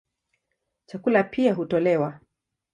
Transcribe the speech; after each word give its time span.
Chakula 0.85 1.23
pia 1.23 1.53
hutolewa. 1.53 2.19